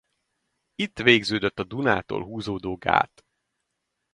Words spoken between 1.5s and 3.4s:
a Dunától húzódó gát.